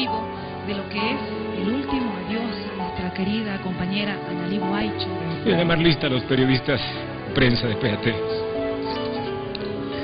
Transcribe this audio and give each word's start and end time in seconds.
vivo 0.00 0.24
de 0.66 0.74
lo 0.74 0.88
que 0.88 0.98
es 0.98 1.20
el 1.58 1.74
último 1.74 2.12
adiós 2.24 2.52
a 2.72 2.82
nuestra 2.82 3.12
querida 3.12 3.58
compañera 3.60 4.16
Analí 4.30 4.58
Guaycho. 4.58 5.08
Y 5.44 5.52
además 5.52 5.78
lista 5.78 6.06
a 6.06 6.10
los 6.10 6.22
periodistas 6.24 6.80
prensa 7.34 7.66
de 7.66 7.76
PAT. 7.76 8.06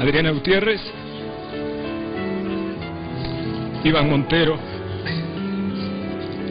Adriana 0.00 0.30
Gutiérrez, 0.32 0.80
Iván 3.84 4.10
Montero, 4.10 4.58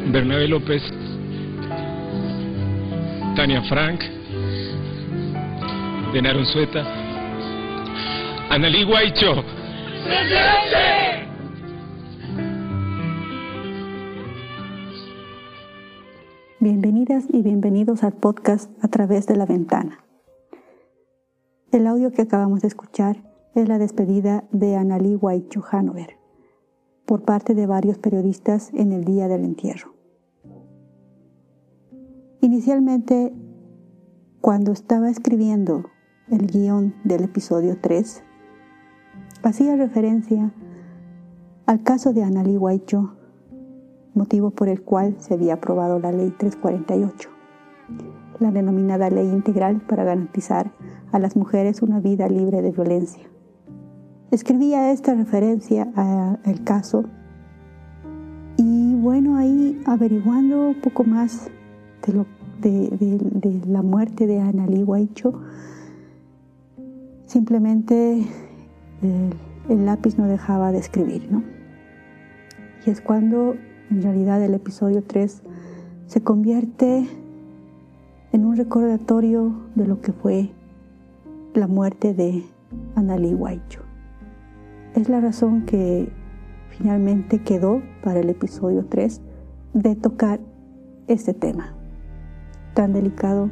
Bernabé 0.07 0.47
López, 0.47 0.81
Tania 3.35 3.61
Frank, 3.63 4.01
Denaron 6.13 6.45
Sueta, 6.47 6.83
Analí 8.49 8.83
Guaycho. 8.83 9.43
Y 17.29 17.41
bienvenidos 17.41 18.03
al 18.03 18.13
podcast 18.13 18.71
A 18.83 18.87
través 18.87 19.27
de 19.27 19.35
la 19.35 19.45
ventana. 19.45 20.03
El 21.71 21.87
audio 21.87 22.11
que 22.11 22.23
acabamos 22.23 22.61
de 22.61 22.67
escuchar 22.67 23.23
es 23.55 23.67
la 23.67 23.77
despedida 23.77 24.43
de 24.51 24.75
Analí 24.75 25.15
Guaycho 25.15 25.63
Hanover 25.69 26.17
por 27.05 27.23
parte 27.23 27.53
de 27.53 27.67
varios 27.67 27.97
periodistas 27.97 28.71
en 28.73 28.91
el 28.91 29.03
día 29.05 29.27
del 29.27 29.43
entierro. 29.43 29.93
Inicialmente, 32.41 33.33
cuando 34.41 34.71
estaba 34.71 35.09
escribiendo 35.09 35.85
el 36.29 36.47
guion 36.47 36.95
del 37.03 37.23
episodio 37.23 37.77
3, 37.81 38.23
hacía 39.43 39.75
referencia 39.75 40.53
al 41.65 41.83
caso 41.83 42.13
de 42.13 42.23
Analí 42.23 42.55
Guaycho, 42.55 43.15
motivo 44.15 44.51
por 44.51 44.69
el 44.69 44.81
cual 44.81 45.15
se 45.19 45.33
había 45.33 45.55
aprobado 45.55 45.99
la 45.99 46.11
Ley 46.11 46.31
348, 46.31 47.29
la 48.39 48.51
denominada 48.51 49.09
Ley 49.09 49.27
Integral 49.27 49.81
para 49.81 50.03
garantizar 50.03 50.71
a 51.11 51.19
las 51.19 51.35
mujeres 51.35 51.81
una 51.81 51.99
vida 51.99 52.27
libre 52.27 52.61
de 52.61 52.71
violencia. 52.71 53.23
Escribía 54.31 54.91
esta 54.91 55.13
referencia 55.13 55.87
al 55.95 56.63
caso 56.63 57.05
y 58.57 58.95
bueno, 58.95 59.37
ahí 59.37 59.81
averiguando 59.85 60.69
un 60.69 60.81
poco 60.81 61.03
más 61.03 61.49
de, 62.05 62.13
lo, 62.13 62.25
de, 62.61 63.61
la 63.67 63.81
muerte 63.81 64.27
de 64.27 64.39
Analí 64.39 64.83
Guaycho, 64.83 65.41
simplemente 67.25 68.25
el, 69.01 69.33
el, 69.69 69.85
lápiz 69.85 70.17
no 70.17 70.27
dejaba 70.27 70.71
de 70.71 70.79
escribir, 70.79 71.31
¿no? 71.31 71.43
Y 72.85 72.89
es 72.89 73.01
cuando 73.01 73.55
en 73.89 74.01
realidad 74.01 74.43
el 74.43 74.53
episodio 74.53 75.03
3 75.03 75.41
se 76.07 76.23
convierte 76.23 77.07
en 78.31 78.45
un 78.45 78.55
recordatorio 78.55 79.53
de 79.75 79.87
lo 79.87 80.01
que 80.01 80.11
fue 80.11 80.51
la 81.53 81.67
muerte 81.67 82.13
de 82.13 82.43
Analí 82.95 83.33
Guaycho. 83.33 83.81
Es 84.95 85.09
la 85.09 85.21
razón 85.21 85.65
que 85.65 86.11
finalmente 86.69 87.39
quedó 87.39 87.81
para 88.03 88.19
el 88.19 88.29
episodio 88.29 88.85
3 88.85 89.21
de 89.73 89.95
tocar 89.95 90.39
este 91.07 91.33
tema 91.33 91.75
tan 92.73 92.93
delicado 92.93 93.49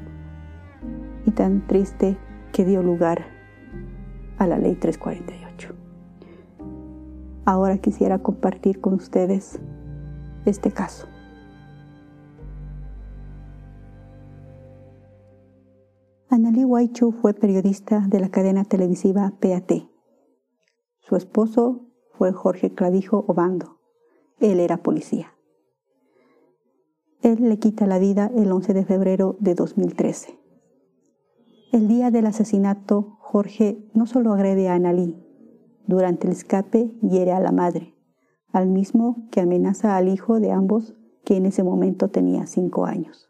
y 1.26 1.32
tan 1.32 1.66
triste 1.68 2.18
que 2.52 2.66
dio 2.66 2.84
lugar 2.84 3.26
a 4.38 4.48
la 4.48 4.58
ley 4.58 4.76
348. 4.76 5.74
Ahora 7.46 7.78
quisiera 7.78 8.20
compartir 8.20 8.82
con 8.82 8.94
ustedes 8.94 9.60
este 10.46 10.72
caso. 10.72 11.08
Annalí 16.30 16.64
Huaychu 16.64 17.12
fue 17.12 17.34
periodista 17.34 18.06
de 18.08 18.20
la 18.20 18.30
cadena 18.30 18.64
televisiva 18.64 19.32
PAT. 19.40 19.88
Su 21.00 21.16
esposo 21.16 21.86
fue 22.14 22.32
Jorge 22.32 22.74
Clavijo 22.74 23.24
Obando. 23.28 23.78
Él 24.40 24.60
era 24.60 24.78
policía. 24.78 25.34
Él 27.22 27.50
le 27.50 27.60
quita 27.60 27.86
la 27.88 28.00
vida 28.00 28.32
el 28.36 28.52
11 28.52 28.74
de 28.74 28.84
febrero 28.84 29.38
de 29.40 29.56
2013. 29.56 30.40
El 31.72 31.88
día 31.88 32.12
del 32.12 32.26
asesinato, 32.26 33.18
Jorge 33.20 33.84
no 33.94 34.06
solo 34.06 34.34
agrede 34.34 34.70
a 34.70 34.74
Annalí, 34.74 35.24
durante 35.86 36.28
el 36.28 36.34
escape 36.34 36.92
hiere 37.02 37.32
a 37.32 37.40
la 37.40 37.52
madre, 37.52 37.93
al 38.54 38.70
mismo 38.70 39.28
que 39.32 39.42
amenaza 39.42 39.98
al 39.98 40.08
hijo 40.08 40.40
de 40.40 40.52
ambos 40.52 40.94
que 41.26 41.36
en 41.36 41.46
ese 41.46 41.64
momento 41.64 42.10
tenía 42.10 42.46
cinco 42.46 42.86
años. 42.86 43.30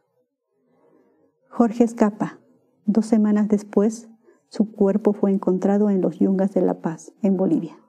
Jorge 1.49 1.83
escapa. 1.83 2.39
Dos 2.85 3.05
semanas 3.05 3.47
después, 3.47 4.09
su 4.49 4.71
cuerpo 4.71 5.13
fue 5.13 5.31
encontrado 5.31 5.89
en 5.89 6.01
los 6.01 6.19
Yungas 6.19 6.53
de 6.53 6.61
La 6.61 6.81
Paz, 6.81 7.13
en 7.21 7.37
Bolivia. 7.37 7.79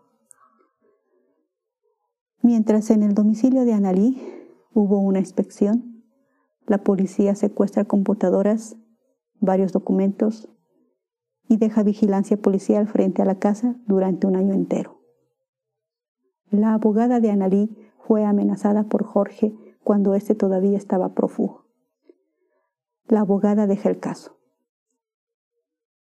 Mientras 2.40 2.90
en 2.90 3.02
el 3.02 3.14
domicilio 3.14 3.64
de 3.64 3.72
Analí 3.72 4.22
hubo 4.72 5.00
una 5.00 5.18
inspección, 5.18 6.04
la 6.66 6.84
policía 6.84 7.34
secuestra 7.34 7.84
computadoras, 7.84 8.76
varios 9.40 9.72
documentos 9.72 10.48
y 11.48 11.56
deja 11.56 11.82
vigilancia 11.82 12.36
policial 12.36 12.86
frente 12.86 13.22
a 13.22 13.24
la 13.24 13.38
casa 13.38 13.76
durante 13.86 14.26
un 14.26 14.36
año 14.36 14.54
entero. 14.54 14.93
La 16.54 16.74
abogada 16.74 17.18
de 17.18 17.32
Analí 17.32 17.68
fue 17.98 18.24
amenazada 18.24 18.84
por 18.84 19.02
Jorge 19.02 19.52
cuando 19.82 20.14
éste 20.14 20.36
todavía 20.36 20.78
estaba 20.78 21.12
prófugo. 21.12 21.64
La 23.08 23.22
abogada 23.22 23.66
deja 23.66 23.88
el 23.88 23.98
caso. 23.98 24.38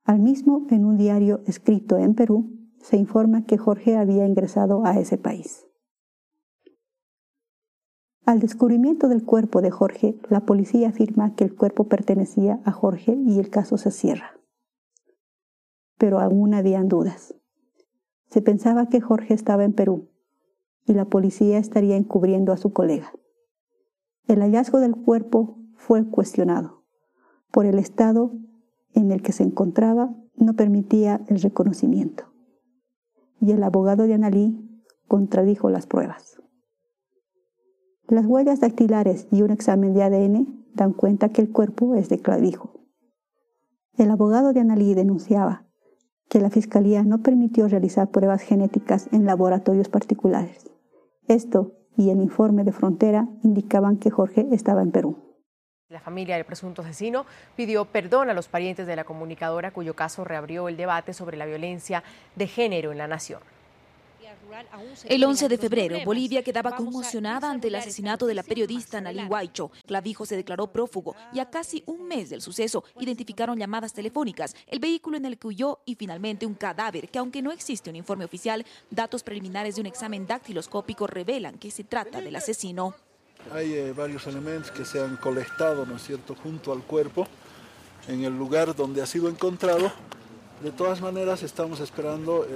Al 0.05 0.21
mismo, 0.21 0.65
en 0.71 0.85
un 0.85 0.97
diario 0.97 1.41
escrito 1.47 1.99
en 1.99 2.15
Perú, 2.15 2.53
se 2.81 2.97
informa 2.97 3.47
que 3.47 3.59
Jorge 3.59 3.97
había 3.97 4.29
ingresado 4.29 4.87
a 4.87 4.97
ese 5.01 5.19
país. 5.19 5.67
Al 8.25 8.39
descubrimiento 8.39 9.09
del 9.09 9.25
cuerpo 9.25 9.61
de 9.61 9.73
Jorge, 9.73 10.21
la 10.29 10.47
policía 10.47 10.91
afirma 10.91 11.35
que 11.35 11.43
el 11.43 11.57
cuerpo 11.57 11.89
pertenecía 11.89 12.61
a 12.65 12.71
Jorge 12.71 13.19
y 13.27 13.41
el 13.41 13.51
caso 13.51 13.77
se 13.77 13.91
cierra. 13.91 14.39
Pero 15.97 16.21
aún 16.21 16.55
habían 16.55 16.87
dudas. 16.87 17.35
Se 18.31 18.41
pensaba 18.41 18.89
que 18.89 19.01
Jorge 19.01 19.35
estaba 19.35 19.65
en 19.65 19.73
Perú 19.73 20.11
y 20.89 20.95
la 20.95 21.05
policía 21.05 21.59
estaría 21.59 21.97
encubriendo 21.97 22.53
a 22.53 22.57
su 22.57 22.73
colega. 22.73 23.13
El 24.27 24.41
hallazgo 24.41 24.81
del 24.81 24.97
cuerpo 24.97 25.59
fue 25.77 26.09
cuestionado. 26.09 26.83
Por 27.53 27.67
el 27.67 27.79
estado 27.79 28.33
en 28.95 29.13
el 29.13 29.23
que 29.23 29.33
se 29.33 29.43
encontraba 29.43 30.15
no 30.35 30.55
permitía 30.55 31.21
el 31.29 31.41
reconocimiento. 31.41 32.25
Y 33.41 33.53
el 33.53 33.63
abogado 33.63 34.07
de 34.07 34.15
Analí 34.15 34.83
contradijo 35.07 35.71
las 35.71 35.87
pruebas. 35.87 36.41
Las 38.09 38.25
huellas 38.25 38.61
dactilares 38.61 39.29
y 39.31 39.43
un 39.43 39.51
examen 39.51 39.93
de 39.93 40.03
ADN 40.03 40.65
dan 40.75 40.95
cuenta 40.95 41.29
que 41.29 41.43
el 41.43 41.53
cuerpo 41.53 41.95
es 41.95 42.09
de 42.09 42.19
clavijo. 42.19 42.73
El 43.97 44.11
abogado 44.11 44.55
de 44.55 44.61
Analí 44.61 44.95
denunciaba 44.95 45.67
que 46.29 46.41
la 46.41 46.51
Fiscalía 46.51 47.03
no 47.03 47.23
permitió 47.23 47.69
realizar 47.69 48.11
pruebas 48.11 48.43
genéticas 48.43 49.09
en 49.13 49.27
laboratorios 49.27 49.89
particulares. 49.89 50.71
Esto 51.29 51.73
y 51.97 52.09
el 52.09 52.23
informe 52.23 52.65
de 52.65 52.73
frontera 52.73 53.29
indicaban 53.43 53.99
que 53.99 54.11
Jorge 54.11 54.47
estaba 54.51 54.81
en 54.81 54.93
Perú. 54.93 55.17
La 55.91 56.01
familia 56.01 56.37
del 56.37 56.47
presunto 56.47 56.83
asesino 56.83 57.27
pidió 57.55 57.85
perdón 57.85 58.31
a 58.31 58.35
los 58.35 58.49
parientes 58.49 58.87
de 58.87 58.97
la 58.97 59.05
comunicadora 59.05 59.71
cuyo 59.71 59.95
caso 59.95 60.25
reabrió 60.25 60.69
el 60.69 60.77
debate 60.77 61.13
sobre 61.13 61.37
la 61.37 61.45
violencia 61.45 62.03
de 62.35 62.47
género 62.47 62.93
en 62.93 62.99
la 62.99 63.09
nación. 63.09 63.41
El 65.05 65.25
11 65.25 65.49
de 65.49 65.59
febrero, 65.59 65.99
Bolivia 66.05 66.43
quedaba 66.43 66.75
conmocionada 66.77 67.51
ante 67.51 67.69
el 67.69 67.75
asesinato 67.75 68.27
de 68.27 68.35
la 68.35 68.43
periodista 68.43 69.01
Nalí 69.01 69.25
Huaycho. 69.25 69.71
Clavijo 69.87 70.27
se 70.27 70.37
declaró 70.37 70.67
prófugo 70.69 71.15
y 71.33 71.41
a 71.41 71.51
casi 71.51 71.83
un 71.87 72.07
mes 72.07 72.31
del 72.31 72.41
suceso 72.41 72.85
identificaron 72.99 73.59
llamadas 73.59 73.93
telefónicas, 73.93 74.55
el 74.67 74.81
vehículo 74.81 75.17
en 75.17 75.25
el 75.25 75.39
que 75.39 75.49
huyó 75.49 75.81
y 75.85 75.95
finalmente 75.95 76.47
un 76.47 76.55
cadáver 76.55 77.09
que 77.09 77.19
aunque 77.19 77.43
no 77.43 77.53
existe 77.53 77.91
un 77.91 77.97
informe 77.97 78.25
oficial, 78.25 78.65
datos 78.91 79.23
preliminares 79.23 79.77
de 79.77 79.81
un 79.81 79.87
examen 79.87 80.27
dactiloscópico 80.27 81.07
revelan 81.07 81.59
que 81.59 81.71
se 81.71 81.85
trata 81.85 82.21
del 82.21 82.37
asesino. 82.37 82.95
Hay 83.53 83.73
eh, 83.73 83.93
varios 83.93 84.27
elementos 84.27 84.71
que 84.71 84.85
se 84.85 85.01
han 85.01 85.17
colectado, 85.17 85.87
¿no 85.87 85.97
es 85.97 86.03
cierto?, 86.03 86.35
junto 86.35 86.73
al 86.73 86.83
cuerpo 86.83 87.27
en 88.09 88.25
el 88.25 88.37
lugar 88.37 88.75
donde 88.75 89.03
ha 89.03 89.07
sido 89.07 89.29
encontrado. 89.29 89.93
De 90.63 90.73
todas 90.73 91.01
maneras, 91.01 91.43
estamos 91.43 91.79
esperando 91.79 92.47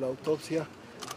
la 0.00 0.06
autopsia 0.06 0.66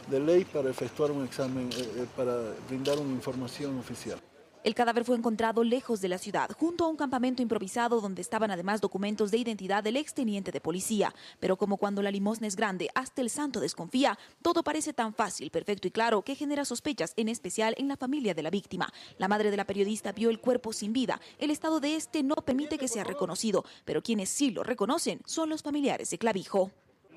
de 0.07 0.19
ley 0.19 0.45
para 0.45 0.69
efectuar 0.69 1.12
un 1.12 1.24
examen, 1.24 1.69
eh, 1.71 1.91
eh, 1.97 2.06
para 2.15 2.35
brindar 2.68 3.00
una 3.00 3.13
información 3.13 3.77
oficial. 3.80 4.19
El 4.63 4.75
cadáver 4.75 5.03
fue 5.03 5.18
encontrado 5.18 5.62
lejos 5.62 6.00
de 6.00 6.07
la 6.07 6.18
ciudad, 6.18 6.50
junto 6.57 6.85
a 6.85 6.88
un 6.88 6.95
campamento 6.95 7.41
improvisado 7.41 8.00
donde 8.00 8.21
estaban 8.21 8.50
además 8.50 8.80
documentos 8.80 9.30
de 9.30 9.38
identidad 9.38 9.83
del 9.83 9.97
exteniente 9.97 10.53
de 10.53 10.62
policía. 10.62 11.13
Pero 11.41 11.57
como 11.57 11.75
cuando 11.75 12.01
la 12.01 12.12
limosna 12.12 12.47
es 12.47 12.56
grande, 12.56 12.89
hasta 12.95 13.21
el 13.21 13.30
santo 13.30 13.59
desconfía, 13.59 14.18
todo 14.41 14.63
parece 14.63 14.94
tan 14.94 15.13
fácil, 15.13 15.51
perfecto 15.51 15.89
y 15.89 15.91
claro 15.91 16.21
que 16.21 16.35
genera 16.35 16.63
sospechas, 16.63 17.12
en 17.18 17.27
especial 17.27 17.75
en 17.77 17.89
la 17.89 17.97
familia 17.97 18.33
de 18.33 18.41
la 18.41 18.50
víctima. 18.50 18.88
La 19.18 19.27
madre 19.27 19.51
de 19.51 19.57
la 19.57 19.65
periodista 19.65 20.13
vio 20.13 20.30
el 20.30 20.39
cuerpo 20.39 20.71
sin 20.71 20.94
vida. 20.94 21.19
El 21.39 21.51
estado 21.51 21.81
de 21.81 21.97
este 21.97 22.24
no 22.24 22.35
permite 22.35 22.77
que 22.77 22.88
sea 22.88 23.03
reconocido, 23.03 23.65
pero 23.83 24.01
quienes 24.01 24.30
sí 24.30 24.51
lo 24.51 24.63
reconocen 24.63 25.19
son 25.25 25.50
los 25.50 25.62
familiares 25.62 26.09
de 26.09 26.18
Clavijo. 26.18 26.71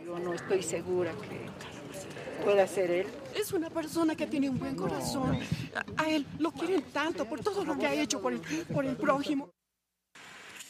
Yo 0.04 0.18
no 0.18 0.34
estoy 0.34 0.64
segura 0.64 1.12
que 1.12 1.46
pueda 2.44 2.66
ser 2.66 2.90
él. 2.90 3.06
Es 3.34 3.52
una 3.52 3.70
persona 3.70 4.14
que 4.14 4.26
tiene 4.26 4.48
un 4.48 4.58
buen 4.58 4.76
corazón. 4.76 5.38
A 5.96 6.08
él 6.08 6.26
lo 6.38 6.52
quieren 6.52 6.82
tanto 6.92 7.24
por 7.26 7.40
todo 7.40 7.64
lo 7.64 7.76
que 7.78 7.86
ha 7.86 7.94
hecho 7.94 8.20
por 8.20 8.32
el, 8.32 8.40
por 8.72 8.84
el 8.84 8.96
prójimo. 8.96 9.50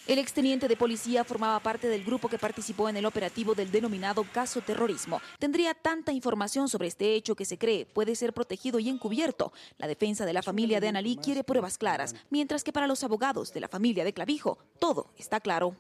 El 0.06 0.20
exteniente 0.20 0.68
de 0.68 0.76
policía 0.76 1.24
formaba 1.24 1.58
parte 1.58 1.88
del 1.88 2.04
grupo 2.04 2.28
que 2.28 2.38
participó 2.38 2.88
en 2.88 2.96
el 2.96 3.06
operativo 3.06 3.56
del 3.56 3.72
denominado 3.72 4.24
caso 4.32 4.60
terrorismo. 4.60 5.20
Tendría 5.40 5.74
tanta 5.74 6.12
información 6.12 6.68
sobre 6.68 6.86
este 6.86 7.16
hecho 7.16 7.34
que 7.34 7.44
se 7.44 7.58
cree 7.58 7.86
puede 7.86 8.14
ser 8.14 8.32
protegido 8.32 8.78
y 8.78 8.88
encubierto. 8.88 9.52
La 9.78 9.88
defensa 9.88 10.24
de 10.24 10.32
la 10.32 10.42
familia 10.42 10.78
de 10.78 10.86
Analí 10.86 11.16
quiere 11.16 11.42
pruebas 11.42 11.76
claras, 11.76 12.14
mientras 12.30 12.62
que 12.62 12.72
para 12.72 12.86
los 12.86 13.02
abogados 13.02 13.52
de 13.52 13.58
la 13.58 13.68
familia 13.68 14.04
de 14.04 14.12
Clavijo 14.12 14.58
todo 14.78 15.12
está 15.18 15.40
claro 15.40 15.74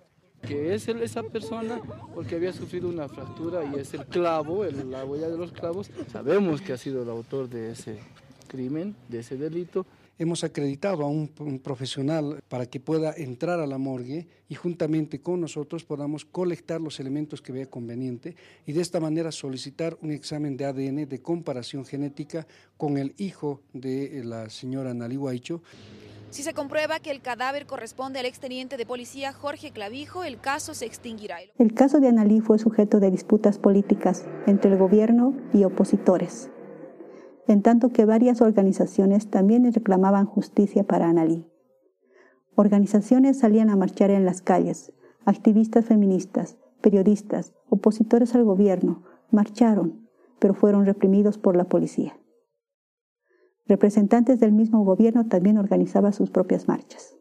que 0.46 0.74
es 0.74 0.88
esa 0.88 1.22
persona 1.24 1.80
porque 2.14 2.36
había 2.36 2.52
sufrido 2.52 2.88
una 2.88 3.08
fractura 3.08 3.64
y 3.64 3.80
es 3.80 3.92
el 3.94 4.06
clavo, 4.06 4.64
la 4.64 5.04
huella 5.04 5.28
de 5.28 5.36
los 5.36 5.52
clavos. 5.52 5.90
Sabemos 6.10 6.60
que 6.60 6.72
ha 6.72 6.78
sido 6.78 7.02
el 7.02 7.10
autor 7.10 7.48
de 7.48 7.72
ese 7.72 7.98
crimen, 8.46 8.94
de 9.08 9.20
ese 9.20 9.36
delito. 9.36 9.86
Hemos 10.18 10.44
acreditado 10.44 11.02
a 11.02 11.08
un, 11.08 11.28
profesional 11.62 12.42
para 12.48 12.64
que 12.64 12.80
pueda 12.80 13.12
entrar 13.14 13.60
a 13.60 13.66
la 13.66 13.76
morgue 13.76 14.26
y 14.48 14.54
juntamente 14.54 15.20
con 15.20 15.40
nosotros 15.42 15.84
podamos 15.84 16.24
colectar 16.24 16.80
los 16.80 17.00
elementos 17.00 17.42
que 17.42 17.52
vea 17.52 17.66
conveniente 17.66 18.34
y 18.66 18.72
de 18.72 18.80
esta 18.80 18.98
manera 18.98 19.30
solicitar 19.30 19.98
un 20.00 20.12
examen 20.12 20.56
de 20.56 20.64
ADN 20.64 21.06
de 21.06 21.20
comparación 21.20 21.84
genética 21.84 22.46
con 22.78 22.96
el 22.96 23.14
hijo 23.18 23.60
de 23.74 24.22
la 24.24 24.48
señora 24.48 24.94
Nali 24.94 25.18
Huaycho. 25.18 25.60
Si 26.30 26.42
se 26.42 26.54
comprueba 26.54 26.98
que 26.98 27.10
el 27.10 27.22
cadáver 27.22 27.66
corresponde 27.66 28.18
al 28.18 28.26
exteniente 28.26 28.76
de 28.76 28.84
policía 28.84 29.32
Jorge 29.32 29.70
Clavijo, 29.70 30.24
el 30.24 30.40
caso 30.40 30.74
se 30.74 30.84
extinguirá. 30.84 31.36
El 31.56 31.72
caso 31.72 32.00
de 32.00 32.08
Analí 32.08 32.40
fue 32.40 32.58
sujeto 32.58 33.00
de 33.00 33.10
disputas 33.10 33.58
políticas 33.58 34.26
entre 34.46 34.72
el 34.72 34.78
gobierno 34.78 35.34
y 35.52 35.64
opositores, 35.64 36.50
en 37.46 37.62
tanto 37.62 37.90
que 37.90 38.04
varias 38.04 38.40
organizaciones 38.40 39.30
también 39.30 39.72
reclamaban 39.72 40.26
justicia 40.26 40.84
para 40.84 41.08
Analí. 41.08 41.46
Organizaciones 42.56 43.38
salían 43.38 43.70
a 43.70 43.76
marchar 43.76 44.10
en 44.10 44.24
las 44.24 44.42
calles, 44.42 44.92
activistas 45.24 45.84
feministas, 45.84 46.58
periodistas, 46.80 47.54
opositores 47.68 48.34
al 48.34 48.44
gobierno, 48.44 49.04
marcharon, 49.30 50.08
pero 50.38 50.54
fueron 50.54 50.86
reprimidos 50.86 51.38
por 51.38 51.56
la 51.56 51.64
policía. 51.64 52.18
Representantes 53.68 54.40
del 54.40 54.52
mismo 54.52 54.84
gobierno 54.84 55.26
también 55.26 55.58
organizaban 55.58 56.12
sus 56.12 56.30
propias 56.30 56.68
marchas. 56.68 57.16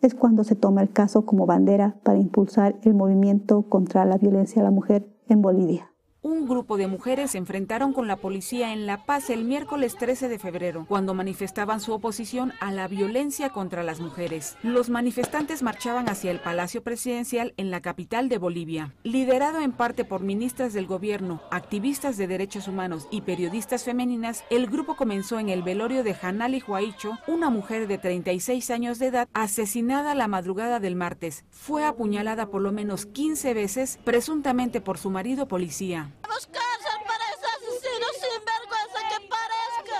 Es 0.00 0.14
cuando 0.14 0.44
se 0.44 0.54
toma 0.54 0.82
el 0.82 0.92
caso 0.92 1.26
como 1.26 1.46
bandera 1.46 1.96
para 2.04 2.18
impulsar 2.18 2.78
el 2.82 2.94
movimiento 2.94 3.62
contra 3.62 4.04
la 4.04 4.16
violencia 4.16 4.62
a 4.62 4.64
la 4.64 4.70
mujer 4.70 5.08
en 5.28 5.42
Bolivia 5.42 5.90
un 6.22 6.48
grupo 6.48 6.76
de 6.76 6.88
mujeres 6.88 7.30
se 7.30 7.38
enfrentaron 7.38 7.92
con 7.92 8.08
la 8.08 8.16
policía 8.16 8.72
en 8.72 8.86
La 8.86 9.04
Paz 9.04 9.30
el 9.30 9.44
miércoles 9.44 9.94
13 9.96 10.28
de 10.28 10.38
febrero, 10.38 10.84
cuando 10.88 11.14
manifestaban 11.14 11.80
su 11.80 11.92
oposición 11.92 12.52
a 12.60 12.72
la 12.72 12.88
violencia 12.88 13.50
contra 13.50 13.82
las 13.84 14.00
mujeres. 14.00 14.56
Los 14.62 14.90
manifestantes 14.90 15.62
marchaban 15.62 16.08
hacia 16.08 16.30
el 16.30 16.40
Palacio 16.40 16.82
Presidencial 16.82 17.54
en 17.56 17.70
la 17.70 17.80
capital 17.80 18.28
de 18.28 18.38
Bolivia. 18.38 18.94
Liderado 19.04 19.60
en 19.60 19.72
parte 19.72 20.04
por 20.04 20.22
ministras 20.22 20.72
del 20.72 20.86
gobierno, 20.86 21.40
activistas 21.50 22.16
de 22.16 22.26
derechos 22.26 22.66
humanos 22.66 23.06
y 23.10 23.20
periodistas 23.20 23.84
femeninas, 23.84 24.44
el 24.50 24.66
grupo 24.66 24.96
comenzó 24.96 25.38
en 25.38 25.48
el 25.48 25.62
velorio 25.62 26.02
de 26.02 26.16
Hanali 26.20 26.62
Huaicho, 26.66 27.18
una 27.26 27.48
mujer 27.48 27.86
de 27.86 27.98
36 27.98 28.70
años 28.70 28.98
de 28.98 29.06
edad 29.06 29.28
asesinada 29.34 30.14
la 30.14 30.28
madrugada 30.28 30.80
del 30.80 30.96
martes. 30.96 31.44
Fue 31.50 31.84
apuñalada 31.84 32.50
por 32.50 32.62
lo 32.62 32.72
menos 32.72 33.06
15 33.06 33.54
veces, 33.54 33.98
presuntamente 34.04 34.80
por 34.80 34.98
su 34.98 35.10
marido 35.10 35.46
policía. 35.46 36.07
Queremos 36.38 36.46
cárcel 36.46 37.00
para 37.06 37.24
ese 37.34 37.46
asesino 37.56 38.06
sin 38.14 38.38
vergüenza 38.44 39.00
que 39.10 39.18
parezca. 39.28 39.96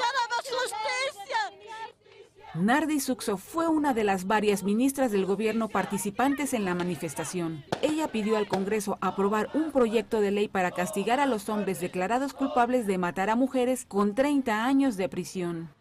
Queremos 0.00 0.44
justicia. 0.62 1.40
Nardi 2.54 3.00
Suxo 3.00 3.36
fue 3.36 3.68
una 3.68 3.92
de 3.92 4.04
las 4.04 4.26
varias 4.26 4.62
ministras 4.62 5.12
del 5.12 5.26
gobierno 5.26 5.68
participantes 5.68 6.54
en 6.54 6.64
la 6.64 6.74
manifestación. 6.74 7.64
Ella 7.82 8.08
pidió 8.08 8.38
al 8.38 8.48
Congreso 8.48 8.96
aprobar 9.02 9.50
un 9.54 9.70
proyecto 9.70 10.20
de 10.20 10.30
ley 10.30 10.48
para 10.48 10.70
castigar 10.70 11.20
a 11.20 11.26
los 11.26 11.48
hombres 11.48 11.80
declarados 11.80 12.32
culpables 12.32 12.86
de 12.86 12.96
matar 12.98 13.28
a 13.28 13.36
mujeres 13.36 13.84
con 13.84 14.14
30 14.14 14.64
años 14.64 14.96
de 14.96 15.08
prisión. 15.08 15.74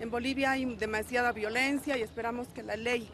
En 0.00 0.10
Bolivia 0.10 0.52
hay 0.52 0.64
demasiada 0.76 1.32
violencia 1.32 1.98
y 1.98 2.02
esperamos 2.02 2.48
que 2.48 2.62
la 2.62 2.76
ley 2.76 3.08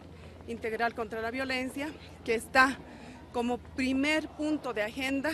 integral 0.47 0.95
contra 0.95 1.21
la 1.21 1.31
violencia, 1.31 1.89
que 2.25 2.35
está 2.35 2.79
como 3.33 3.59
primer 3.59 4.29
punto 4.29 4.73
de 4.73 4.83
agenda 4.83 5.33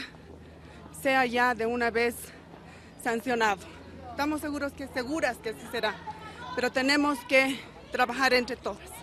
sea 1.02 1.26
ya 1.26 1.54
de 1.54 1.66
una 1.66 1.90
vez 1.90 2.14
sancionado. 3.02 3.60
Estamos 4.10 4.40
seguros 4.40 4.72
que 4.72 4.88
seguras 4.88 5.36
que 5.38 5.50
así 5.50 5.66
será, 5.70 5.94
pero 6.54 6.72
tenemos 6.72 7.18
que 7.28 7.60
trabajar 7.92 8.34
entre 8.34 8.56
todas. 8.56 8.97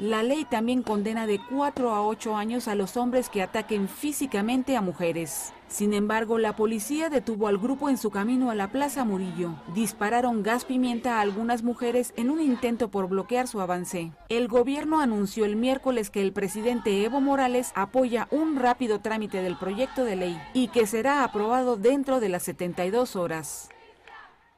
La 0.00 0.22
ley 0.22 0.44
también 0.44 0.82
condena 0.82 1.26
de 1.26 1.40
4 1.50 1.90
a 1.90 2.06
8 2.06 2.36
años 2.36 2.68
a 2.68 2.76
los 2.76 2.96
hombres 2.96 3.28
que 3.28 3.42
ataquen 3.42 3.88
físicamente 3.88 4.76
a 4.76 4.80
mujeres. 4.80 5.52
Sin 5.66 5.92
embargo, 5.92 6.38
la 6.38 6.54
policía 6.54 7.10
detuvo 7.10 7.48
al 7.48 7.58
grupo 7.58 7.88
en 7.88 7.98
su 7.98 8.10
camino 8.10 8.50
a 8.50 8.54
la 8.54 8.70
Plaza 8.70 9.04
Murillo. 9.04 9.56
Dispararon 9.74 10.44
gas 10.44 10.64
pimienta 10.64 11.16
a 11.16 11.20
algunas 11.20 11.64
mujeres 11.64 12.14
en 12.16 12.30
un 12.30 12.40
intento 12.40 12.92
por 12.92 13.08
bloquear 13.08 13.48
su 13.48 13.60
avance. 13.60 14.12
El 14.28 14.46
gobierno 14.46 15.00
anunció 15.00 15.44
el 15.44 15.56
miércoles 15.56 16.10
que 16.10 16.22
el 16.22 16.32
presidente 16.32 17.04
Evo 17.04 17.20
Morales 17.20 17.72
apoya 17.74 18.28
un 18.30 18.54
rápido 18.54 19.00
trámite 19.00 19.42
del 19.42 19.58
proyecto 19.58 20.04
de 20.04 20.14
ley 20.14 20.40
y 20.54 20.68
que 20.68 20.86
será 20.86 21.24
aprobado 21.24 21.76
dentro 21.76 22.20
de 22.20 22.28
las 22.28 22.44
72 22.44 23.16
horas. 23.16 23.68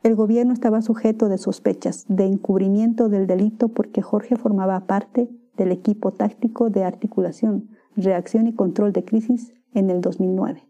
El 0.03 0.15
gobierno 0.15 0.55
estaba 0.55 0.81
sujeto 0.81 1.29
de 1.29 1.37
sospechas 1.37 2.07
de 2.09 2.25
encubrimiento 2.25 3.11
del 3.11 3.26
delito 3.26 3.69
porque 3.69 4.00
Jorge 4.00 4.37
formaba 4.37 4.87
parte 4.87 5.29
del 5.57 5.73
equipo 5.73 6.12
táctico 6.12 6.71
de 6.71 6.85
articulación, 6.85 7.71
reacción 7.97 8.47
y 8.47 8.54
control 8.54 8.92
de 8.92 9.04
crisis 9.04 9.52
en 9.75 9.90
el 9.90 10.00
2009, 10.00 10.69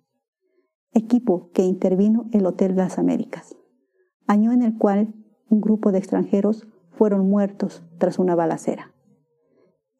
equipo 0.93 1.51
que 1.53 1.63
intervino 1.63 2.27
el 2.33 2.47
Hotel 2.47 2.77
Las 2.77 2.99
Américas, 2.99 3.57
año 4.27 4.53
en 4.53 4.63
el 4.63 4.77
cual 4.77 5.15
un 5.49 5.61
grupo 5.61 5.93
de 5.93 5.99
extranjeros 5.99 6.67
fueron 6.91 7.29
muertos 7.29 7.83
tras 7.99 8.19
una 8.19 8.35
balacera. 8.35 8.93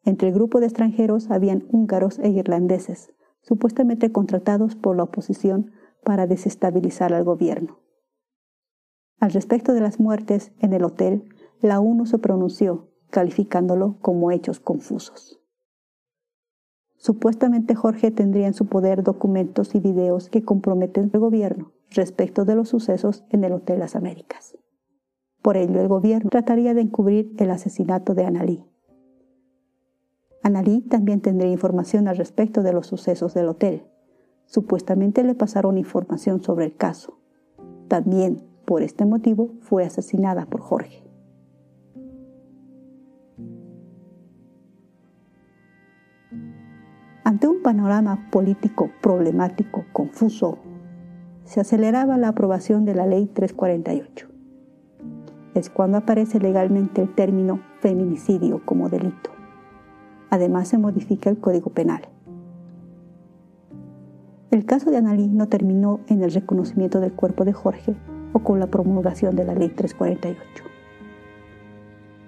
Entre 0.03 0.29
el 0.29 0.33
grupo 0.33 0.59
de 0.59 0.67
extranjeros 0.67 1.29
habían 1.29 1.65
húngaros 1.69 2.19
e 2.19 2.29
irlandeses, 2.29 3.13
supuestamente 3.41 4.11
contratados 4.11 4.75
por 4.75 4.95
la 4.95 5.03
oposición 5.03 5.71
para 6.03 6.27
desestabilizar 6.27 7.13
al 7.13 7.23
gobierno. 7.23 7.79
Al 9.19 9.31
respecto 9.31 9.73
de 9.73 9.81
las 9.81 9.99
muertes 9.99 10.51
en 10.59 10.73
el 10.73 10.83
hotel, 10.83 11.29
la 11.59 11.79
ONU 11.79 12.05
se 12.07 12.17
pronunció, 12.17 12.90
calificándolo 13.11 13.97
como 14.01 14.31
hechos 14.31 14.59
confusos. 14.59 15.39
Supuestamente 16.97 17.75
Jorge 17.75 18.11
tendría 18.11 18.47
en 18.47 18.53
su 18.53 18.67
poder 18.67 19.03
documentos 19.03 19.73
y 19.75 19.79
videos 19.79 20.29
que 20.29 20.43
comprometen 20.43 21.09
al 21.13 21.19
gobierno 21.19 21.71
respecto 21.89 22.45
de 22.45 22.55
los 22.55 22.69
sucesos 22.69 23.23
en 23.29 23.43
el 23.43 23.53
Hotel 23.53 23.79
Las 23.79 23.95
Américas. 23.95 24.57
Por 25.41 25.57
ello, 25.57 25.81
el 25.81 25.87
gobierno 25.87 26.29
trataría 26.29 26.73
de 26.73 26.81
encubrir 26.81 27.33
el 27.37 27.49
asesinato 27.49 28.13
de 28.13 28.25
Analí. 28.25 28.65
Analí 30.43 30.81
también 30.81 31.21
tendría 31.21 31.51
información 31.51 32.07
al 32.07 32.17
respecto 32.17 32.63
de 32.63 32.73
los 32.73 32.87
sucesos 32.87 33.33
del 33.33 33.47
hotel. 33.47 33.87
Supuestamente 34.45 35.23
le 35.23 35.35
pasaron 35.35 35.77
información 35.77 36.43
sobre 36.43 36.65
el 36.65 36.75
caso. 36.75 37.17
También 37.87 38.47
por 38.65 38.83
este 38.83 39.05
motivo 39.05 39.51
fue 39.61 39.83
asesinada 39.83 40.45
por 40.45 40.61
Jorge. 40.61 41.10
Panorama 47.61 48.27
político 48.31 48.89
problemático, 49.01 49.85
confuso, 49.93 50.59
se 51.43 51.59
aceleraba 51.59 52.17
la 52.17 52.29
aprobación 52.29 52.85
de 52.85 52.95
la 52.95 53.05
Ley 53.05 53.27
348. 53.27 54.27
Es 55.53 55.69
cuando 55.69 55.97
aparece 55.97 56.39
legalmente 56.39 57.01
el 57.01 57.13
término 57.13 57.59
feminicidio 57.79 58.61
como 58.65 58.89
delito. 58.89 59.31
Además 60.29 60.69
se 60.69 60.77
modifica 60.77 61.29
el 61.29 61.39
Código 61.39 61.71
Penal. 61.71 62.07
El 64.49 64.65
caso 64.65 64.91
de 64.91 64.97
Analí 64.97 65.27
no 65.27 65.47
terminó 65.47 65.99
en 66.07 66.23
el 66.23 66.31
reconocimiento 66.31 66.99
del 66.99 67.13
cuerpo 67.13 67.45
de 67.45 67.53
Jorge, 67.53 67.95
o 68.33 68.39
con 68.39 68.59
la 68.59 68.67
promulgación 68.67 69.35
de 69.35 69.45
la 69.45 69.53
Ley 69.55 69.69
348. 69.69 70.63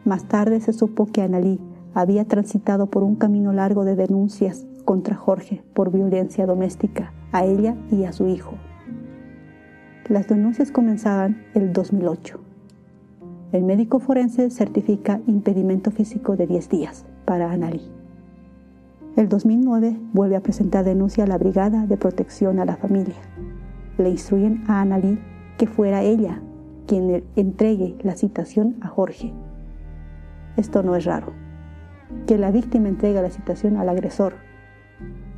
Más 0.06 0.26
tarde 0.28 0.60
se 0.60 0.74
supo 0.74 1.06
que 1.06 1.22
Analí 1.22 1.60
había 1.94 2.26
transitado 2.26 2.88
por 2.88 3.04
un 3.04 3.16
camino 3.16 3.54
largo 3.54 3.86
de 3.86 3.96
denuncias 3.96 4.66
contra 4.86 5.16
Jorge 5.16 5.64
por 5.74 5.92
violencia 5.92 6.46
doméstica 6.46 7.14
a 7.32 7.46
ella 7.46 7.76
y 7.92 8.04
a 8.04 8.14
su 8.14 8.28
hijo. 8.28 8.56
Las 10.10 10.28
denuncias 10.28 10.72
comenzaban 10.72 11.44
el 11.54 11.72
2008. 11.74 12.40
El 13.54 13.64
médico 13.64 14.00
forense 14.00 14.50
certifica 14.50 15.22
impedimento 15.28 15.92
físico 15.92 16.36
de 16.36 16.48
10 16.48 16.70
días 16.70 17.06
para 17.26 17.52
Analí. 17.52 17.82
El 19.16 19.30
2009 19.30 19.96
vuelve 20.12 20.36
a 20.36 20.42
presentar 20.42 20.84
denuncia 20.84 21.24
a 21.24 21.28
la 21.28 21.38
Brigada 21.38 21.86
de 21.86 21.98
Protección 21.98 22.60
a 22.60 22.66
la 22.66 22.78
Familia. 22.78 23.16
Le 23.98 24.10
instruyen 24.10 24.64
a 24.68 24.82
Analí 24.82 25.20
que 25.58 25.68
fuera 25.68 26.02
ella 26.02 26.42
quien 26.88 27.24
entregue 27.36 27.96
la 28.02 28.16
citación 28.16 28.76
a 28.82 28.88
Jorge. 28.88 29.32
Esto 30.58 30.84
no 30.84 30.96
es 30.96 31.06
raro. 31.06 31.34
Que 32.28 32.38
la 32.38 32.52
víctima 32.52 32.90
entregue 32.90 33.22
la 33.22 33.30
citación 33.30 33.78
al 33.78 33.90
agresor. 33.90 34.34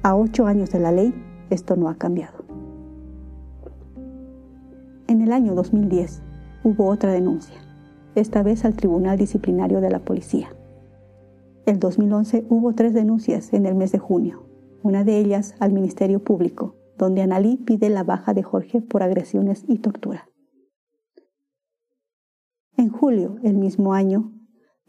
A 0.06 0.16
ocho 0.16 0.46
años 0.46 0.70
de 0.70 0.80
la 0.80 0.92
ley, 0.92 1.16
esto 1.50 1.76
no 1.76 1.90
ha 1.90 1.96
cambiado. 1.96 2.46
En 5.08 5.22
el 5.22 5.32
año 5.32 5.56
2010 5.56 6.22
hubo 6.64 6.90
otra 6.90 7.12
denuncia, 7.12 7.56
esta 8.14 8.44
vez 8.44 8.66
al 8.66 8.76
Tribunal 8.76 9.18
Disciplinario 9.18 9.82
de 9.82 9.90
la 9.90 9.98
Policía. 9.98 10.56
El 11.66 11.80
2011 11.80 12.46
hubo 12.50 12.76
tres 12.76 12.94
denuncias 12.94 13.52
en 13.52 13.66
el 13.66 13.74
mes 13.74 13.92
de 13.94 13.98
junio, 13.98 14.46
una 14.84 15.04
de 15.04 15.18
ellas 15.18 15.56
al 15.60 15.74
Ministerio 15.74 16.24
Público, 16.24 16.76
donde 17.00 17.24
Analí 17.24 17.58
pide 17.58 17.90
la 17.90 18.04
baja 18.04 18.36
de 18.36 18.44
Jorge 18.44 18.82
por 18.82 19.02
agresiones 19.02 19.66
y 19.68 19.80
tortura. 19.80 20.30
En 22.78 22.90
julio, 22.90 23.38
el 23.42 23.58
mismo 23.58 23.96
año, 23.96 24.34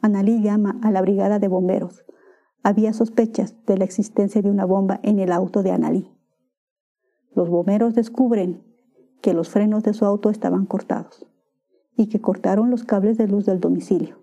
Analí 0.03 0.43
llama 0.43 0.79
a 0.83 0.91
la 0.91 1.01
brigada 1.01 1.39
de 1.39 1.49
bomberos. 1.49 2.06
Había 2.63 2.93
sospechas 2.93 3.55
de 3.67 3.79
la 3.79 3.85
existencia 3.85 4.43
de 4.43 4.51
una 4.51 4.65
bomba 4.65 5.01
en 5.03 5.19
el 5.19 5.33
auto 5.33 5.63
de 5.63 5.71
Analí. 5.71 6.11
Los 7.35 7.49
bomberos 7.49 7.95
descubren 7.95 8.63
que 9.21 9.35
los 9.35 9.49
frenos 9.49 9.83
de 9.83 9.95
su 9.95 10.05
auto 10.05 10.31
estaban 10.31 10.67
cortados 10.67 11.27
y 11.97 12.09
que 12.09 12.21
cortaron 12.21 12.71
los 12.71 12.85
cables 12.85 13.19
de 13.19 13.29
luz 13.29 13.47
del 13.47 13.61
domicilio. 13.61 14.19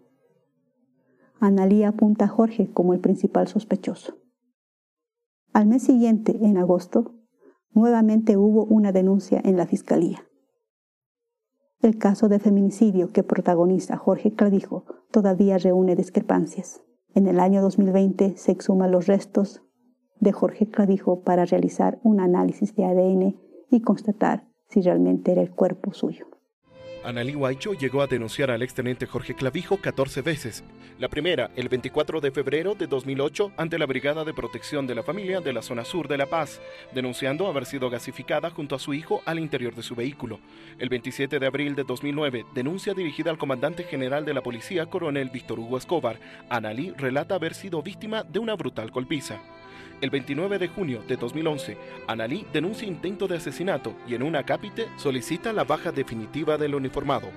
Analí 1.40 1.84
apunta 1.84 2.25
a 2.25 2.30
Jorge 2.30 2.72
como 2.72 2.94
el 2.94 3.00
principal 3.00 3.48
sospechoso. 3.48 4.18
Al 5.52 5.68
mes 5.68 5.84
siguiente, 5.84 6.38
en 6.42 6.58
agosto, 6.58 7.13
nuevamente 7.72 8.38
hubo 8.38 8.66
una 8.66 8.92
denuncia 8.92 9.42
en 9.44 9.58
la 9.58 9.68
fiscalía. 9.68 10.25
El 11.82 11.98
caso 11.98 12.30
de 12.30 12.40
feminicidio 12.40 13.12
que 13.12 13.24
protagoniza 13.24 13.98
Jorge 13.98 14.34
Clavijo 14.34 14.86
todavía 15.12 15.58
reúne 15.58 15.96
discrepancias. 15.96 16.82
En 17.15 17.27
el 17.27 17.39
año 17.39 17.62
2020 17.62 18.38
se 18.38 18.51
exhuman 18.51 18.91
los 18.91 19.05
restos 19.05 19.62
de 20.20 20.32
Jorge 20.32 20.67
Clavijo 20.67 21.22
para 21.22 21.46
realizar 21.46 22.00
un 22.03 22.20
análisis 22.20 22.75
de 22.75 22.86
ADN 22.86 23.39
y 23.70 23.82
constatar 23.82 24.48
si 24.70 24.82
realmente 24.82 25.32
era 25.32 25.41
el 25.41 25.51
cuerpo 25.51 25.93
suyo. 25.93 26.33
Analí 27.03 27.36
Huaycho 27.36 27.74
llegó 27.74 28.01
a 28.01 28.07
denunciar 28.07 28.50
al 28.50 28.62
exteniente 28.62 29.05
Jorge 29.05 29.36
Clavijo 29.36 29.77
14 29.77 30.22
veces. 30.22 30.63
La 31.00 31.10
primera, 31.10 31.51
el 31.55 31.67
24 31.67 32.22
de 32.22 32.31
febrero 32.31 32.75
de 32.75 32.88
2008, 32.88 33.51
ante 33.57 33.77
la 33.77 33.86
Brigada 33.86 34.24
de 34.24 34.33
Protección 34.33 34.88
de 34.88 34.95
la 34.95 35.03
Familia 35.03 35.41
de 35.41 35.51
la 35.51 35.62
zona 35.62 35.83
sur 35.83 36.07
de 36.07 36.17
La 36.17 36.27
Paz, 36.27 36.62
denunciando 36.93 37.48
haber 37.48 37.65
sido 37.65 37.89
gasificada 37.89 38.50
junto 38.51 38.75
a 38.75 38.79
su 38.79 38.93
hijo 38.93 39.22
al 39.25 39.39
interior 39.39 39.75
de 39.75 39.83
su 39.83 39.95
vehículo. 39.95 40.39
El 40.79 40.88
27 40.88 41.39
de 41.39 41.45
abril 41.45 41.75
de 41.75 41.83
2009, 41.83 42.45
denuncia 42.55 42.93
dirigida 42.93 43.31
al 43.31 43.38
comandante 43.38 43.83
general 43.83 44.24
de 44.24 44.33
la 44.33 44.41
policía, 44.41 44.86
coronel 44.86 45.29
Víctor 45.29 45.60
Hugo 45.60 45.77
Escobar. 45.77 46.19
Analí 46.50 46.91
relata 46.91 47.36
haber 47.36 47.53
sido 47.53 47.81
víctima 47.81 48.24
de 48.24 48.39
una 48.39 48.55
brutal 48.55 48.91
golpiza. 48.91 49.41
El 50.03 50.10
29 50.10 50.60
de 50.60 50.67
junio 50.67 51.01
de 51.07 51.15
2011, 51.15 51.77
Analí 52.07 52.45
denuncia 52.51 52.86
intento 52.86 53.25
de 53.25 53.38
asesinato 53.38 53.95
y 54.05 54.15
en 54.15 54.24
un 54.24 54.36
acápite 54.36 54.89
solicita 54.98 55.53
la 55.53 55.63
baja 55.63 55.93
definitiva 55.93 56.57
del 56.57 56.75
uniformado. 56.75 57.29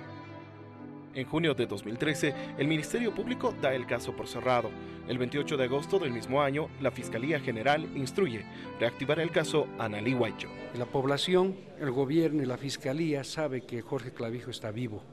En 1.15 1.29
junio 1.29 1.55
de 1.55 1.65
2013, 1.67 2.35
el 2.59 2.67
Ministerio 2.67 3.15
Público 3.15 3.55
da 3.63 3.73
el 3.73 3.87
caso 3.87 4.17
por 4.17 4.27
cerrado. 4.27 4.71
El 5.07 5.17
28 5.17 5.57
de 5.57 5.63
agosto 5.63 6.01
del 6.01 6.11
mismo 6.11 6.43
año, 6.43 6.69
la 6.81 6.91
Fiscalía 6.91 7.39
General 7.39 7.87
instruye 7.95 8.45
reactivar 8.81 9.21
el 9.21 9.31
caso 9.31 9.69
Analí 9.79 10.15
Huaycho. 10.15 10.49
La 10.77 10.87
población, 10.87 11.55
el 11.79 11.93
gobierno 11.93 12.43
y 12.43 12.47
la 12.47 12.57
Fiscalía 12.57 13.23
sabe 13.23 13.61
que 13.61 13.81
Jorge 13.81 14.11
Clavijo 14.11 14.51
está 14.51 14.73
vivo 14.73 15.05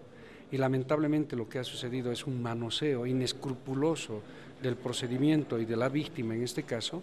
y 0.53 0.57
lamentablemente 0.57 1.35
lo 1.35 1.49
que 1.49 1.57
ha 1.57 1.63
sucedido 1.63 2.11
es 2.11 2.27
un 2.27 2.41
manoseo 2.41 3.07
inescrupuloso 3.07 4.21
del 4.61 4.75
procedimiento 4.75 5.59
y 5.59 5.65
de 5.65 5.75
la 5.75 5.89
víctima 5.89 6.35
en 6.35 6.43
este 6.43 6.61
caso, 6.61 7.01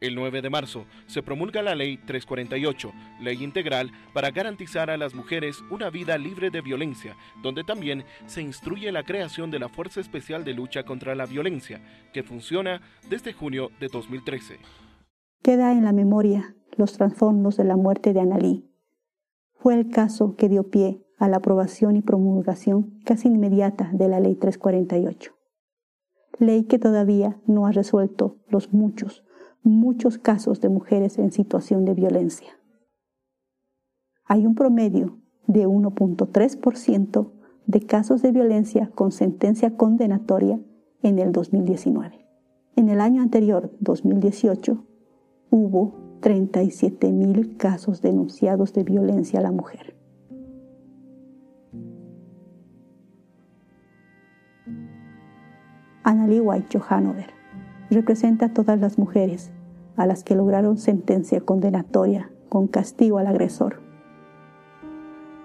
el 0.00 0.14
9 0.14 0.42
de 0.42 0.50
marzo 0.50 0.84
se 1.06 1.22
promulga 1.22 1.62
la 1.62 1.74
Ley 1.74 1.96
348, 1.96 2.92
ley 3.20 3.42
integral 3.42 3.90
para 4.12 4.30
garantizar 4.30 4.90
a 4.90 4.96
las 4.96 5.14
mujeres 5.14 5.62
una 5.70 5.90
vida 5.90 6.18
libre 6.18 6.50
de 6.50 6.60
violencia, 6.60 7.16
donde 7.42 7.64
también 7.64 8.04
se 8.26 8.42
instruye 8.42 8.92
la 8.92 9.04
creación 9.04 9.50
de 9.50 9.58
la 9.58 9.68
Fuerza 9.68 10.00
Especial 10.00 10.44
de 10.44 10.54
Lucha 10.54 10.84
contra 10.84 11.14
la 11.14 11.26
Violencia, 11.26 11.80
que 12.12 12.22
funciona 12.22 12.80
desde 13.08 13.32
junio 13.32 13.70
de 13.80 13.88
2013. 13.88 14.58
Queda 15.42 15.72
en 15.72 15.84
la 15.84 15.92
memoria 15.92 16.54
los 16.76 16.92
trasfondos 16.94 17.56
de 17.56 17.64
la 17.64 17.76
muerte 17.76 18.12
de 18.12 18.20
Analí. 18.20 18.70
Fue 19.54 19.74
el 19.74 19.88
caso 19.88 20.36
que 20.36 20.48
dio 20.48 20.70
pie 20.70 21.02
a 21.18 21.28
la 21.28 21.38
aprobación 21.38 21.96
y 21.96 22.02
promulgación 22.02 23.00
casi 23.04 23.28
inmediata 23.28 23.90
de 23.92 24.08
la 24.08 24.20
Ley 24.20 24.34
348. 24.34 25.32
Ley 26.38 26.64
que 26.64 26.78
todavía 26.78 27.40
no 27.46 27.66
ha 27.66 27.72
resuelto 27.72 28.36
los 28.48 28.72
muchos 28.72 29.25
muchos 29.66 30.18
casos 30.18 30.60
de 30.60 30.68
mujeres 30.68 31.18
en 31.18 31.32
situación 31.32 31.84
de 31.84 31.94
violencia. 31.94 32.58
Hay 34.24 34.46
un 34.46 34.54
promedio 34.54 35.18
de 35.46 35.66
1.3% 35.66 37.32
de 37.66 37.80
casos 37.80 38.22
de 38.22 38.32
violencia 38.32 38.90
con 38.94 39.10
sentencia 39.10 39.76
condenatoria 39.76 40.60
en 41.02 41.18
el 41.18 41.32
2019. 41.32 42.26
En 42.76 42.88
el 42.88 43.00
año 43.00 43.22
anterior, 43.22 43.72
2018, 43.80 44.84
hubo 45.50 45.94
37.000 46.20 47.56
casos 47.56 48.02
denunciados 48.02 48.72
de 48.72 48.84
violencia 48.84 49.40
a 49.40 49.42
la 49.42 49.52
mujer. 49.52 49.96
Annalie 56.04 56.40
White 56.40 56.78
Hanover 56.88 57.30
representa 57.90 58.46
a 58.46 58.52
todas 58.52 58.78
las 58.80 58.98
mujeres 58.98 59.52
a 59.96 60.06
las 60.06 60.24
que 60.24 60.34
lograron 60.34 60.76
sentencia 60.76 61.40
condenatoria 61.40 62.30
con 62.48 62.66
castigo 62.66 63.18
al 63.18 63.26
agresor, 63.26 63.80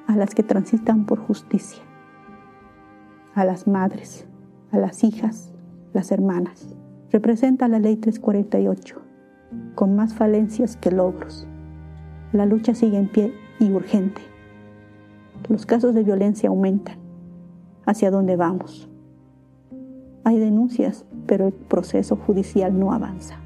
a 0.07 0.15
las 0.15 0.35
que 0.35 0.43
transitan 0.43 1.05
por 1.05 1.19
justicia, 1.19 1.81
a 3.33 3.45
las 3.45 3.67
madres, 3.67 4.27
a 4.71 4.77
las 4.77 5.03
hijas, 5.03 5.53
las 5.93 6.11
hermanas. 6.11 6.75
Representa 7.11 7.67
la 7.67 7.79
ley 7.79 7.97
348, 7.97 9.01
con 9.75 9.95
más 9.95 10.13
falencias 10.13 10.77
que 10.77 10.91
logros. 10.91 11.47
La 12.31 12.45
lucha 12.45 12.73
sigue 12.73 12.97
en 12.97 13.09
pie 13.09 13.33
y 13.59 13.71
urgente. 13.71 14.21
Los 15.49 15.65
casos 15.65 15.93
de 15.93 16.03
violencia 16.03 16.49
aumentan. 16.49 16.97
¿Hacia 17.85 18.11
dónde 18.11 18.35
vamos? 18.35 18.89
Hay 20.23 20.39
denuncias, 20.39 21.05
pero 21.25 21.47
el 21.47 21.53
proceso 21.53 22.15
judicial 22.15 22.79
no 22.79 22.93
avanza. 22.93 23.41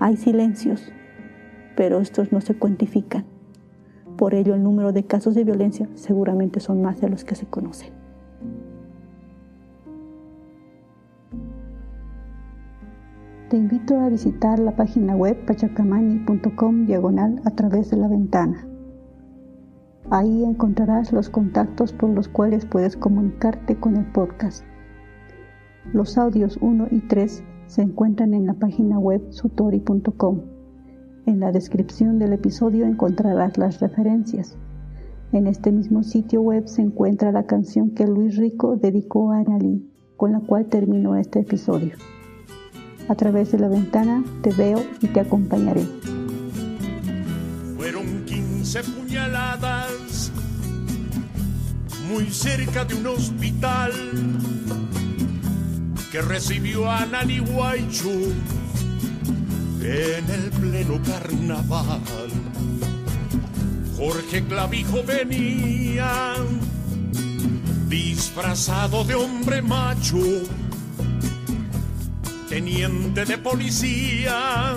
Hay 0.00 0.16
silencios, 0.16 0.92
pero 1.76 1.98
estos 1.98 2.30
no 2.30 2.40
se 2.40 2.54
cuantifican. 2.54 3.24
Por 4.16 4.34
ello, 4.34 4.54
el 4.54 4.62
número 4.62 4.92
de 4.92 5.04
casos 5.04 5.34
de 5.34 5.44
violencia 5.44 5.88
seguramente 5.94 6.60
son 6.60 6.82
más 6.82 7.00
de 7.00 7.08
los 7.08 7.24
que 7.24 7.34
se 7.34 7.46
conocen. 7.46 7.92
Te 13.48 13.56
invito 13.56 13.98
a 13.98 14.08
visitar 14.08 14.58
la 14.58 14.76
página 14.76 15.16
web 15.16 15.46
pachacamani.com 15.46 16.86
diagonal 16.86 17.40
a 17.44 17.50
través 17.50 17.90
de 17.90 17.96
la 17.96 18.06
ventana. 18.06 18.68
Ahí 20.10 20.44
encontrarás 20.44 21.12
los 21.12 21.28
contactos 21.28 21.92
por 21.92 22.10
los 22.10 22.28
cuales 22.28 22.66
puedes 22.66 22.96
comunicarte 22.96 23.74
con 23.76 23.96
el 23.96 24.04
podcast. 24.12 24.64
Los 25.92 26.18
audios 26.18 26.58
1 26.60 26.88
y 26.90 27.00
3 27.00 27.42
se 27.68 27.82
encuentran 27.82 28.34
en 28.34 28.46
la 28.46 28.54
página 28.54 28.98
web 28.98 29.22
sutori.com. 29.30 30.40
En 31.26 31.40
la 31.40 31.52
descripción 31.52 32.18
del 32.18 32.32
episodio 32.32 32.86
encontrarás 32.86 33.58
las 33.58 33.78
referencias. 33.80 34.56
En 35.32 35.46
este 35.46 35.70
mismo 35.70 36.02
sitio 36.02 36.40
web 36.40 36.66
se 36.66 36.80
encuentra 36.80 37.30
la 37.30 37.44
canción 37.44 37.90
que 37.90 38.06
Luis 38.06 38.36
Rico 38.36 38.76
dedicó 38.76 39.32
a 39.32 39.40
Analí, 39.40 39.86
con 40.16 40.32
la 40.32 40.40
cual 40.40 40.66
terminó 40.66 41.16
este 41.16 41.40
episodio. 41.40 41.92
A 43.08 43.14
través 43.14 43.52
de 43.52 43.58
la 43.58 43.68
ventana 43.68 44.24
te 44.42 44.50
veo 44.52 44.80
y 45.02 45.08
te 45.08 45.20
acompañaré. 45.20 45.82
Fueron 47.76 48.24
15 48.24 48.80
puñaladas 48.84 50.32
muy 52.10 52.24
cerca 52.30 52.86
de 52.86 52.94
un 52.94 53.06
hospital 53.08 53.92
recibió 56.22 56.90
a 56.90 57.06
Nani 57.06 57.38
Guaychu 57.38 58.32
en 59.82 60.30
el 60.30 60.50
pleno 60.50 61.00
carnaval. 61.02 62.30
Jorge 63.96 64.44
Clavijo 64.44 65.02
venía 65.04 66.34
disfrazado 67.88 69.04
de 69.04 69.14
hombre 69.14 69.62
macho, 69.62 70.18
teniente 72.48 73.24
de 73.24 73.38
policía, 73.38 74.74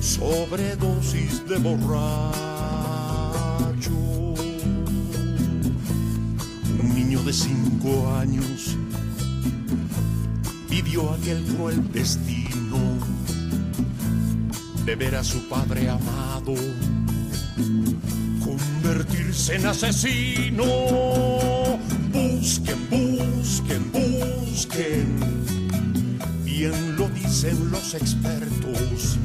sobredosis 0.00 1.46
de 1.48 1.56
borracho. 1.58 2.36
Un 6.80 6.94
niño 6.94 7.22
de 7.22 7.32
cinco 7.32 8.14
años 8.16 8.76
pidió 10.86 11.10
aquel 11.12 11.42
cruel 11.44 11.92
destino 11.92 12.78
de 14.84 14.94
ver 14.94 15.16
a 15.16 15.24
su 15.24 15.48
padre 15.48 15.88
amado 15.88 16.54
convertirse 18.44 19.56
en 19.56 19.66
asesino. 19.66 20.64
Busquen, 22.12 22.78
busquen, 22.90 23.92
busquen. 23.92 25.16
Bien 26.44 26.96
lo 26.96 27.08
dicen 27.08 27.70
los 27.70 27.94
expertos, 27.94 29.18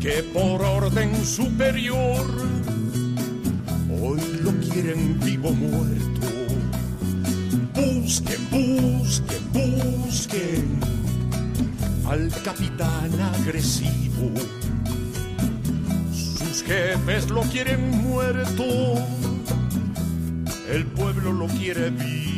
que 0.00 0.22
por 0.34 0.62
orden 0.62 1.24
superior 1.24 2.26
hoy 4.00 4.20
lo 4.42 4.52
quieren 4.60 5.18
vivo 5.20 5.52
muerto. 5.52 6.28
Busquen, 7.74 8.50
busquen, 8.50 9.39
busquen 9.52 10.80
al 12.08 12.30
capitán 12.44 13.10
agresivo. 13.34 14.32
Sus 16.12 16.62
jefes 16.62 17.30
lo 17.30 17.42
quieren 17.42 17.90
muerto, 18.02 18.94
el 20.68 20.86
pueblo 20.86 21.32
lo 21.32 21.46
quiere 21.46 21.90
vivo. 21.90 22.29